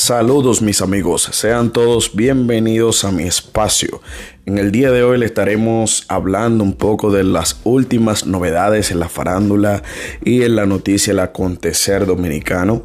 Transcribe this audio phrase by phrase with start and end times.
[0.00, 4.00] Saludos mis amigos, sean todos bienvenidos a mi espacio.
[4.46, 8.98] En el día de hoy le estaremos hablando un poco de las últimas novedades en
[8.98, 9.82] la farándula
[10.24, 12.82] y en la noticia del acontecer dominicano.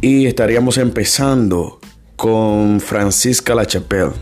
[0.00, 1.80] Y estaríamos empezando
[2.14, 4.12] con Francisca Lachapelle.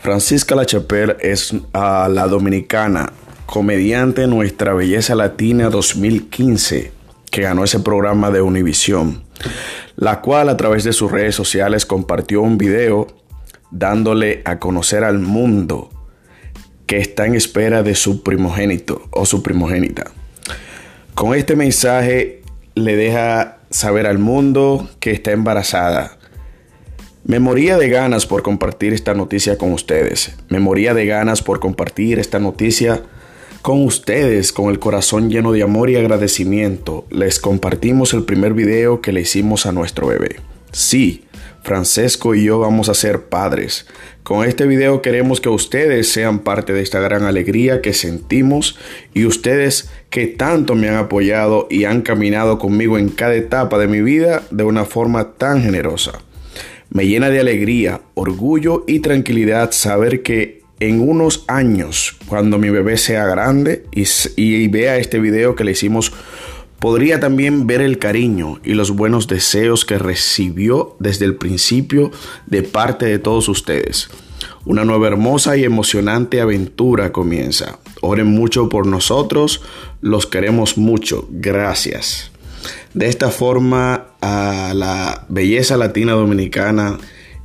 [0.00, 3.12] Francisca Lachapelle es a la dominicana,
[3.46, 6.95] comediante Nuestra Belleza Latina 2015,
[7.36, 9.26] que ganó ese programa de Univisión
[9.96, 13.08] la cual a través de sus redes sociales compartió un video
[13.70, 15.90] dándole a conocer al mundo
[16.86, 20.04] que está en espera de su primogénito o su primogénita.
[21.14, 22.40] Con este mensaje
[22.74, 26.16] le deja saber al mundo que está embarazada.
[27.22, 30.38] Me moría de ganas por compartir esta noticia con ustedes.
[30.48, 33.02] Me moría de ganas por compartir esta noticia
[33.66, 39.00] con ustedes, con el corazón lleno de amor y agradecimiento, les compartimos el primer video
[39.00, 40.36] que le hicimos a nuestro bebé.
[40.70, 41.24] Sí,
[41.64, 43.88] Francesco y yo vamos a ser padres.
[44.22, 48.78] Con este video queremos que ustedes sean parte de esta gran alegría que sentimos
[49.14, 53.88] y ustedes que tanto me han apoyado y han caminado conmigo en cada etapa de
[53.88, 56.20] mi vida de una forma tan generosa.
[56.88, 62.96] Me llena de alegría, orgullo y tranquilidad saber que en unos años, cuando mi bebé
[62.98, 66.12] sea grande y, vea este video que le hicimos,
[66.78, 72.10] podría también ver el cariño y los buenos deseos que recibió desde el principio
[72.46, 74.08] de parte de todos ustedes.
[74.66, 77.78] Una nueva hermosa y emocionante aventura comienza.
[78.02, 79.62] Oren mucho por nosotros,
[80.02, 81.26] los queremos mucho.
[81.30, 82.30] Gracias.
[82.92, 86.98] De esta forma, a la belleza latina dominicana,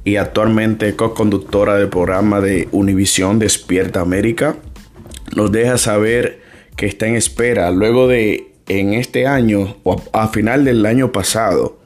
[0.03, 4.55] y actualmente co-conductora del programa de Univisión Despierta América,
[5.35, 6.41] nos deja saber
[6.75, 11.77] que está en espera luego de en este año o a, final del año pasado,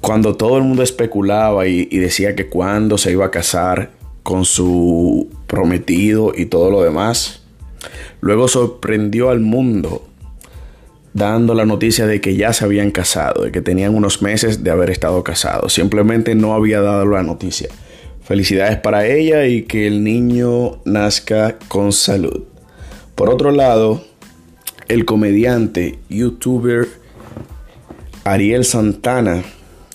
[0.00, 3.90] cuando todo el mundo especulaba y, y decía que cuando se iba a casar
[4.22, 7.42] con su prometido y todo lo demás,
[8.20, 10.06] luego sorprendió al mundo
[11.16, 14.70] dando la noticia de que ya se habían casado, de que tenían unos meses de
[14.70, 15.72] haber estado casados.
[15.72, 17.70] Simplemente no había dado la noticia.
[18.22, 22.44] Felicidades para ella y que el niño nazca con salud.
[23.14, 24.04] Por otro lado,
[24.88, 26.86] el comediante, youtuber
[28.24, 29.42] Ariel Santana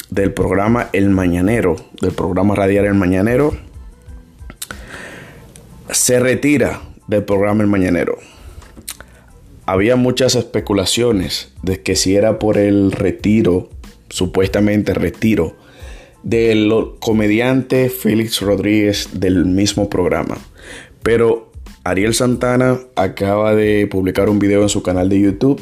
[0.10, 3.56] del programa El Mañanero, del programa radial El Mañanero,
[5.92, 8.18] se retira del programa El Mañanero
[9.72, 13.70] había muchas especulaciones de que si era por el retiro,
[14.10, 15.56] supuestamente retiro,
[16.24, 20.38] del comediante Félix Rodríguez del mismo programa.
[21.04, 21.54] Pero
[21.86, 25.62] Ariel Santana acaba de publicar un video en su canal de YouTube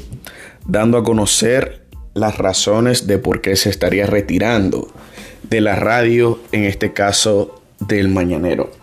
[0.66, 4.92] dando a conocer las razones de por qué se estaría retirando
[5.44, 8.79] de la radio, en este caso del Mañanero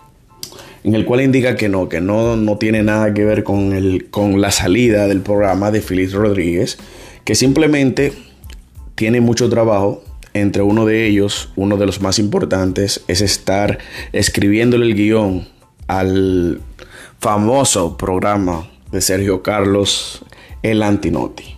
[0.87, 4.09] en el cual indica que no, que no, no tiene nada que ver con, el,
[4.09, 6.77] con la salida del programa de Félix Rodríguez,
[7.25, 8.13] que simplemente
[8.95, 10.01] tiene mucho trabajo.
[10.33, 13.79] Entre uno de ellos, uno de los más importantes, es estar
[14.13, 15.45] escribiéndole el guion
[15.87, 16.61] al
[17.19, 20.23] famoso programa de Sergio Carlos,
[20.63, 21.57] El Antinoti.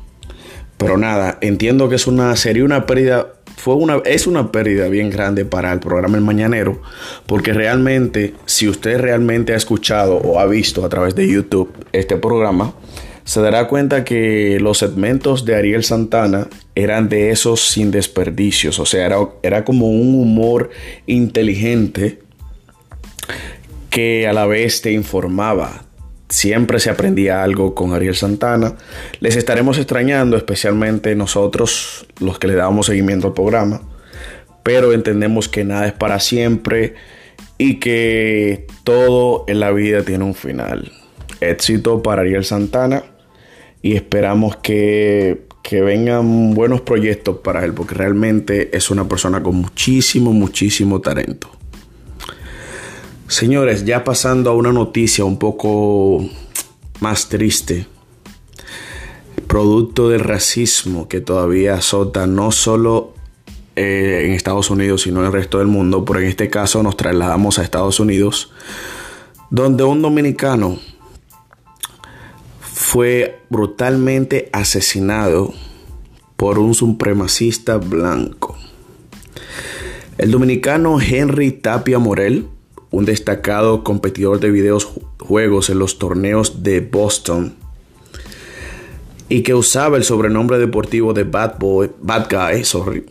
[0.77, 3.27] Pero nada, entiendo que es una, sería una pérdida
[3.59, 6.81] fue una, es una pérdida bien grande para el programa El Mañanero,
[7.25, 12.15] porque realmente, si usted realmente ha escuchado o ha visto a través de YouTube este
[12.15, 12.73] programa,
[13.25, 18.85] se dará cuenta que los segmentos de Ariel Santana eran de esos sin desperdicios, o
[18.85, 20.69] sea, era, era como un humor
[21.05, 22.19] inteligente
[23.89, 25.83] que a la vez te informaba,
[26.29, 28.75] Siempre se aprendía algo con Ariel Santana.
[29.19, 33.81] Les estaremos extrañando, especialmente nosotros, los que le damos seguimiento al programa.
[34.61, 36.93] Pero entendemos que nada es para siempre
[37.57, 40.91] y que todo en la vida tiene un final.
[41.41, 43.03] Éxito para Ariel Santana
[43.81, 49.55] y esperamos que, que vengan buenos proyectos para él, porque realmente es una persona con
[49.55, 51.58] muchísimo, muchísimo talento.
[53.29, 56.27] Señores, ya pasando a una noticia un poco
[56.99, 57.85] más triste,
[59.45, 63.13] producto del racismo que todavía azota no solo
[63.75, 66.97] eh, en Estados Unidos, sino en el resto del mundo, pero en este caso nos
[66.97, 68.51] trasladamos a Estados Unidos,
[69.51, 70.79] donde un dominicano
[72.61, 75.53] fue brutalmente asesinado
[76.35, 78.57] por un supremacista blanco.
[80.17, 82.47] El dominicano Henry Tapia Morel,
[82.91, 87.55] un destacado competidor de videojuegos en los torneos de Boston
[89.29, 93.05] y que usaba el sobrenombre deportivo de Bad Boy, Bad Guy, sorry,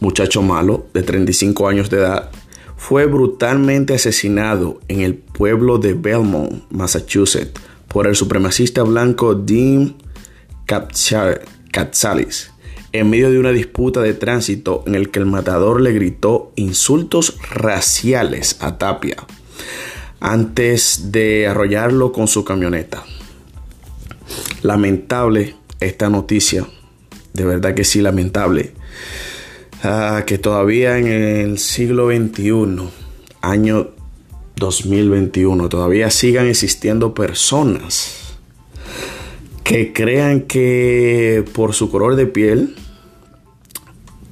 [0.00, 2.30] muchacho malo de 35 años de edad,
[2.76, 9.94] fue brutalmente asesinado en el pueblo de Belmont, Massachusetts, por el supremacista blanco Dean
[10.66, 12.50] Katsalis,
[12.94, 17.36] en medio de una disputa de tránsito en el que el matador le gritó insultos
[17.50, 19.16] raciales a Tapia
[20.20, 23.02] antes de arrollarlo con su camioneta.
[24.62, 26.68] Lamentable esta noticia,
[27.32, 28.74] de verdad que sí, lamentable.
[29.82, 32.88] Ah, que todavía en el siglo XXI,
[33.42, 33.88] año
[34.54, 38.36] 2021, todavía sigan existiendo personas
[39.64, 42.76] que crean que por su color de piel,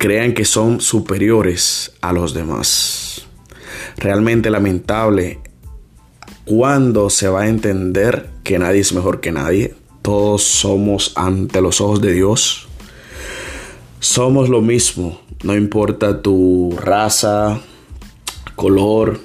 [0.02, 3.24] crean que son superiores a los demás.
[3.98, 5.38] Realmente lamentable
[6.44, 9.76] cuando se va a entender que nadie es mejor que nadie.
[10.02, 12.66] Todos somos ante los ojos de Dios.
[14.00, 15.20] Somos lo mismo.
[15.44, 17.60] No importa tu raza,
[18.56, 19.20] color,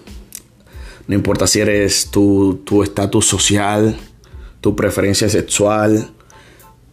[1.08, 3.98] no importa si eres tu estatus social,
[4.62, 6.12] tu preferencia sexual,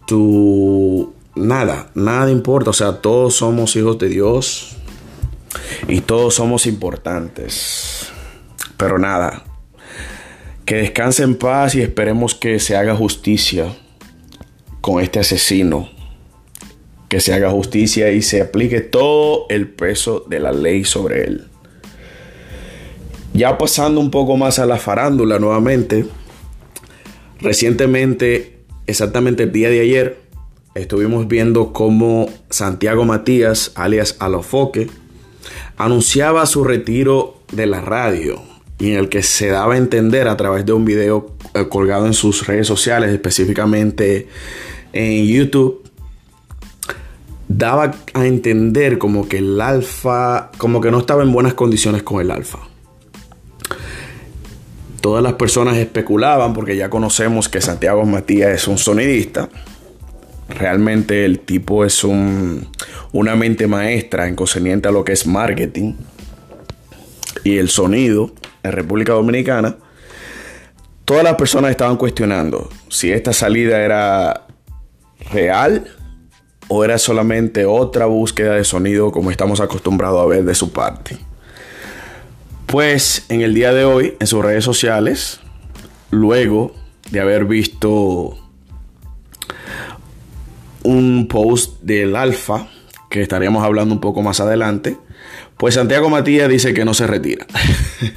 [0.06, 1.13] tu...
[1.36, 2.70] Nada, nada importa.
[2.70, 4.76] O sea, todos somos hijos de Dios
[5.88, 8.12] y todos somos importantes.
[8.76, 9.44] Pero nada,
[10.64, 13.74] que descanse en paz y esperemos que se haga justicia
[14.80, 15.88] con este asesino.
[17.08, 21.48] Que se haga justicia y se aplique todo el peso de la ley sobre él.
[23.32, 26.06] Ya pasando un poco más a la farándula nuevamente.
[27.40, 30.23] Recientemente, exactamente el día de ayer,
[30.74, 34.88] estuvimos viendo cómo Santiago Matías, alias Alofoque,
[35.76, 38.42] anunciaba su retiro de la radio
[38.78, 42.06] y en el que se daba a entender a través de un video eh, colgado
[42.06, 44.28] en sus redes sociales, específicamente
[44.92, 45.82] en YouTube,
[47.48, 52.20] daba a entender como que el alfa, como que no estaba en buenas condiciones con
[52.20, 52.58] el alfa.
[55.00, 59.50] Todas las personas especulaban, porque ya conocemos que Santiago Matías es un sonidista.
[60.48, 62.68] Realmente el tipo es un,
[63.12, 65.94] una mente maestra en concerniente a lo que es marketing
[67.44, 68.32] y el sonido
[68.62, 69.76] en República Dominicana,
[71.04, 74.46] todas las personas estaban cuestionando si esta salida era
[75.30, 75.86] real
[76.68, 81.18] o era solamente otra búsqueda de sonido como estamos acostumbrados a ver de su parte.
[82.66, 85.40] Pues en el día de hoy, en sus redes sociales,
[86.10, 86.74] luego
[87.10, 88.38] de haber visto
[90.84, 92.68] un post del Alfa,
[93.10, 94.96] que estaríamos hablando un poco más adelante,
[95.56, 97.46] pues Santiago Matías dice que no se retira.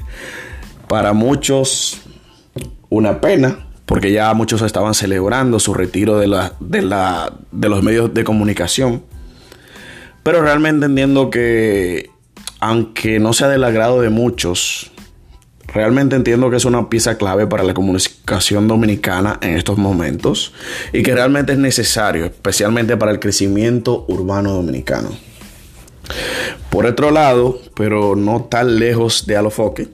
[0.88, 2.02] Para muchos,
[2.90, 7.84] una pena, porque ya muchos estaban celebrando su retiro de, la, de, la, de los
[7.84, 9.04] medios de comunicación.
[10.24, 12.10] Pero realmente entiendo que,
[12.60, 14.92] aunque no sea del agrado de muchos,
[15.78, 20.52] realmente entiendo que es una pieza clave para la comunicación dominicana en estos momentos
[20.92, 25.10] y que realmente es necesario, especialmente para el crecimiento urbano dominicano.
[26.72, 29.90] Por otro lado, pero no tan lejos de Alofoque,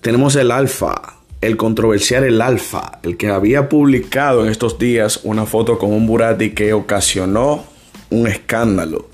[0.00, 0.94] tenemos el Alfa,
[1.40, 6.06] el controversial el Alfa, el que había publicado en estos días una foto con un
[6.06, 7.64] Burati que ocasionó
[8.10, 9.08] un escándalo.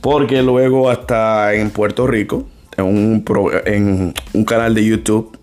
[0.00, 3.24] Porque luego hasta en Puerto Rico, en un,
[3.66, 5.38] en un canal de YouTube,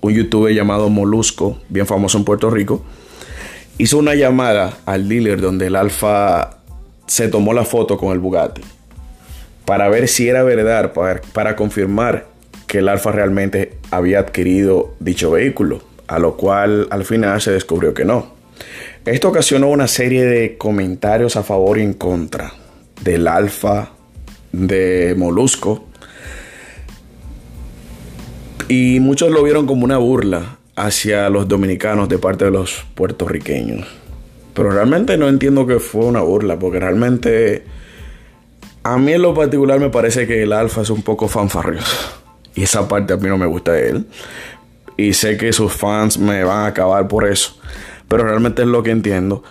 [0.00, 2.84] un youtuber llamado Molusco, bien famoso en Puerto Rico,
[3.78, 6.58] hizo una llamada al dealer donde el Alfa
[7.06, 8.62] se tomó la foto con el Bugatti
[9.64, 12.26] para ver si era verdad, para, para confirmar
[12.66, 17.92] que el Alfa realmente había adquirido dicho vehículo, a lo cual al final se descubrió
[17.94, 18.34] que no.
[19.04, 22.52] Esto ocasionó una serie de comentarios a favor y en contra
[23.02, 23.90] del Alfa
[24.52, 25.87] de Molusco.
[28.68, 33.86] Y muchos lo vieron como una burla hacia los dominicanos de parte de los puertorriqueños.
[34.52, 37.64] Pero realmente no entiendo que fue una burla, porque realmente
[38.82, 41.96] a mí en lo particular me parece que el alfa es un poco fanfarrioso.
[42.54, 44.06] Y esa parte a mí no me gusta de él.
[44.98, 47.56] Y sé que sus fans me van a acabar por eso.
[48.06, 49.42] Pero realmente es lo que entiendo.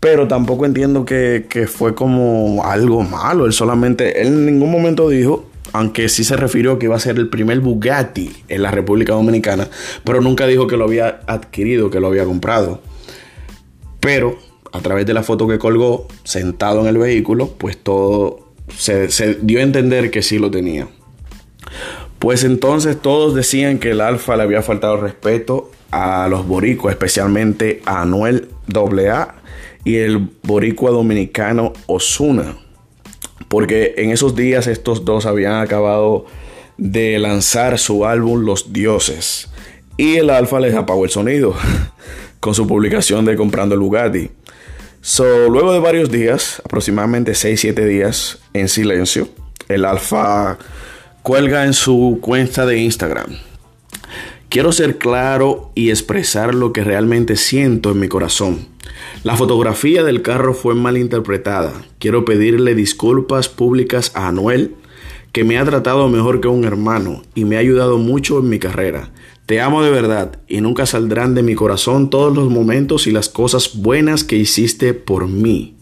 [0.00, 3.46] Pero tampoco entiendo que, que fue como algo malo.
[3.46, 7.16] Él solamente, él en ningún momento dijo, aunque sí se refirió que iba a ser
[7.16, 9.68] el primer Bugatti en la República Dominicana,
[10.04, 12.80] pero nunca dijo que lo había adquirido, que lo había comprado.
[14.00, 14.38] Pero
[14.72, 18.46] a través de la foto que colgó, sentado en el vehículo, pues todo
[18.76, 19.08] se,
[19.40, 20.88] dio a entender que sí lo tenía.
[22.18, 27.82] Pues entonces todos decían que el Alfa le había faltado respeto a los boricuas, especialmente
[27.84, 29.34] a Anuel AA
[29.84, 32.56] y el boricua dominicano Osuna.
[33.48, 36.26] Porque en esos días estos dos habían acabado
[36.78, 39.48] de lanzar su álbum Los Dioses.
[39.96, 41.54] Y el Alfa les apagó el sonido
[42.40, 44.30] con su publicación de Comprando el Bugatti.
[45.00, 49.28] So, luego de varios días, aproximadamente 6-7 días en silencio,
[49.68, 50.58] el Alfa
[51.22, 53.38] cuelga en su cuenta de Instagram.
[54.48, 58.68] Quiero ser claro y expresar lo que realmente siento en mi corazón.
[59.22, 61.72] La fotografía del carro fue mal interpretada.
[61.98, 64.74] Quiero pedirle disculpas públicas a Anuel,
[65.32, 68.58] que me ha tratado mejor que un hermano y me ha ayudado mucho en mi
[68.58, 69.10] carrera.
[69.46, 73.28] Te amo de verdad y nunca saldrán de mi corazón todos los momentos y las
[73.28, 75.76] cosas buenas que hiciste por mí.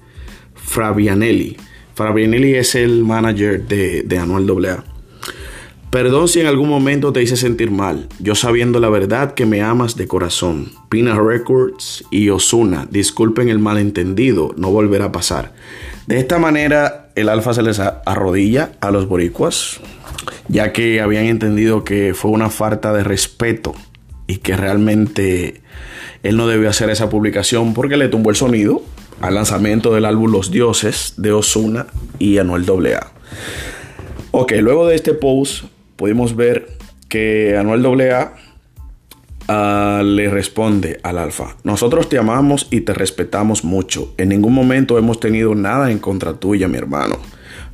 [0.54, 1.56] Fabianelli.
[1.94, 4.93] Fabianelli es el manager de, de Anuel AA.
[5.94, 9.62] Perdón si en algún momento te hice sentir mal, yo sabiendo la verdad que me
[9.62, 10.72] amas de corazón.
[10.88, 15.52] Pina Records y Osuna, disculpen el malentendido, no volverá a pasar.
[16.08, 19.78] De esta manera, el Alfa se les arrodilla a los boricuas,
[20.48, 23.72] ya que habían entendido que fue una falta de respeto
[24.26, 25.62] y que realmente
[26.24, 28.82] él no debió hacer esa publicación porque le tumbó el sonido
[29.20, 31.86] al lanzamiento del álbum Los Dioses de Osuna
[32.18, 33.12] y Anuel AA.
[34.32, 36.68] Ok, luego de este post pudimos ver
[37.08, 38.32] que Anuel AA
[39.48, 44.14] uh, le responde al alfa, nosotros te amamos y te respetamos mucho.
[44.16, 47.18] En ningún momento hemos tenido nada en contra tuya, mi hermano.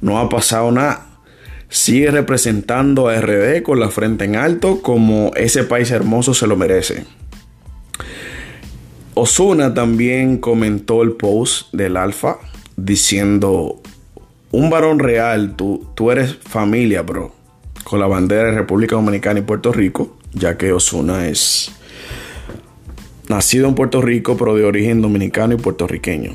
[0.00, 1.06] No ha pasado nada.
[1.68, 6.56] Sigue representando a RD con la frente en alto como ese país hermoso se lo
[6.56, 7.04] merece.
[9.14, 12.38] Osuna también comentó el post del alfa
[12.76, 13.80] diciendo,
[14.50, 17.39] un varón real, tú, tú eres familia, bro
[17.90, 21.72] con la bandera de República Dominicana y Puerto Rico, ya que Osuna es
[23.28, 26.34] nacido en Puerto Rico, pero de origen dominicano y puertorriqueño.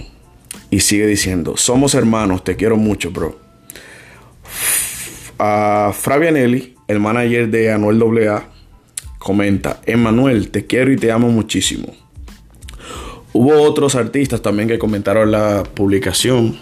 [0.69, 3.39] Y sigue diciendo, somos hermanos, te quiero mucho, bro.
[5.39, 8.49] A Fabianelli, el manager de Anuel AA,
[9.17, 11.87] comenta, Emanuel, te quiero y te amo muchísimo.
[13.31, 16.57] Hubo otros artistas también que comentaron la publicación,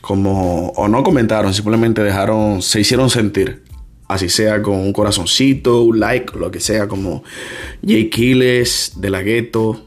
[0.00, 3.67] como, o no comentaron, simplemente dejaron, se hicieron sentir
[4.08, 7.22] así sea con un corazoncito, un like, lo que sea, como
[7.86, 9.84] Jay Kiles, De La Ghetto,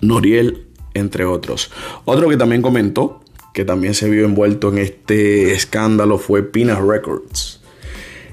[0.00, 1.70] Noriel, entre otros.
[2.04, 3.22] Otro que también comentó,
[3.52, 7.60] que también se vio envuelto en este escándalo, fue Pina Records.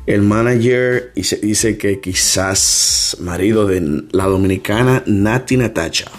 [0.07, 6.11] El manager dice que quizás marido de la dominicana Nati Natacha.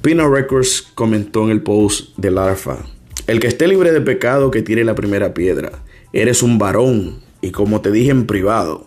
[0.00, 2.78] Pina Records comentó en el post del Alfa,
[3.26, 5.82] el que esté libre de pecado que tire la primera piedra.
[6.14, 8.86] Eres un varón, y como te dije en privado,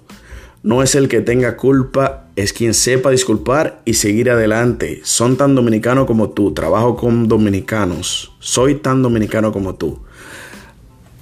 [0.64, 5.02] no es el que tenga culpa, es quien sepa disculpar y seguir adelante.
[5.04, 10.00] Son tan dominicanos como tú, trabajo con dominicanos, soy tan dominicano como tú.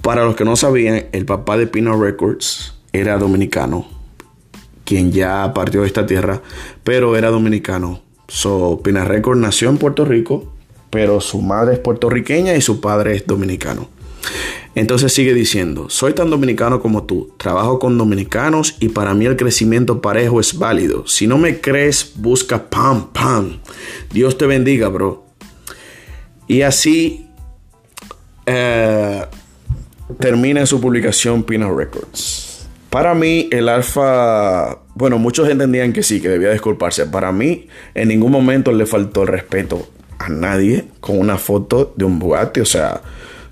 [0.00, 3.86] Para los que no sabían, el papá de Pino Records era dominicano,
[4.84, 6.40] quien ya partió de esta tierra,
[6.84, 8.00] pero era dominicano.
[8.28, 10.52] So, Pina Records nació en Puerto Rico,
[10.90, 13.88] pero su madre es puertorriqueña y su padre es dominicano.
[14.74, 19.36] Entonces sigue diciendo, soy tan dominicano como tú, trabajo con dominicanos y para mí el
[19.36, 21.06] crecimiento parejo es válido.
[21.06, 23.58] Si no me crees, busca pam, pam.
[24.12, 25.24] Dios te bendiga, bro.
[26.46, 27.26] Y así
[28.46, 29.24] eh,
[30.18, 32.66] termina su publicación Pina Records.
[32.90, 37.06] Para mí, el alfa, bueno, muchos entendían que sí, que debía disculparse.
[37.06, 39.88] Para mí, en ningún momento le faltó el respeto
[40.18, 42.60] a nadie con una foto de un Bugatti.
[42.60, 43.00] O sea,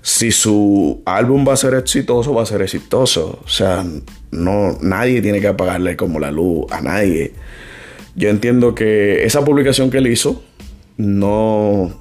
[0.01, 3.39] si su álbum va a ser exitoso, va a ser exitoso.
[3.43, 3.85] O sea,
[4.31, 7.33] no, nadie tiene que apagarle como la luz a nadie.
[8.15, 10.41] Yo entiendo que esa publicación que él hizo,
[10.97, 11.93] no,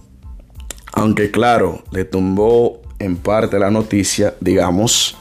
[0.93, 5.17] aunque claro, le tumbó en parte la noticia, digamos,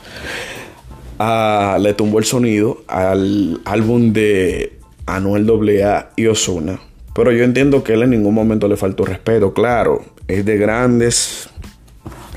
[1.80, 5.50] le tumbó el sonido al álbum de Anuel
[5.82, 6.80] AA y Osuna.
[7.14, 9.54] Pero yo entiendo que él en ningún momento le faltó respeto.
[9.54, 11.50] Claro, es de grandes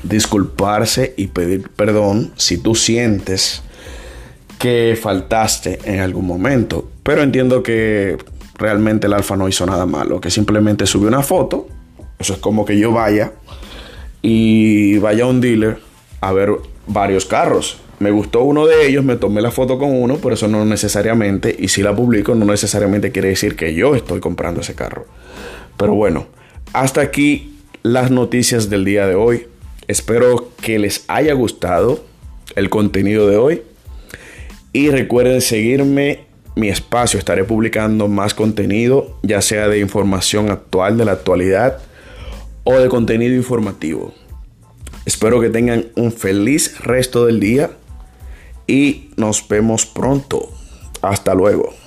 [0.03, 3.63] disculparse y pedir perdón si tú sientes
[4.59, 6.89] que faltaste en algún momento.
[7.03, 8.17] Pero entiendo que
[8.55, 11.67] realmente el alfa no hizo nada malo, que simplemente subió una foto.
[12.19, 13.33] Eso es como que yo vaya
[14.21, 15.79] y vaya a un dealer
[16.21, 16.51] a ver
[16.87, 17.79] varios carros.
[17.99, 21.55] Me gustó uno de ellos, me tomé la foto con uno, pero eso no necesariamente,
[21.57, 25.05] y si la publico, no necesariamente quiere decir que yo estoy comprando ese carro.
[25.77, 26.27] Pero bueno,
[26.73, 29.47] hasta aquí las noticias del día de hoy.
[29.87, 32.03] Espero que les haya gustado
[32.55, 33.63] el contenido de hoy.
[34.71, 36.25] Y recuerden seguirme
[36.55, 37.19] mi espacio.
[37.19, 41.79] Estaré publicando más contenido, ya sea de información actual de la actualidad
[42.63, 44.13] o de contenido informativo.
[45.05, 47.71] Espero que tengan un feliz resto del día
[48.67, 50.49] y nos vemos pronto.
[51.01, 51.82] Hasta luego.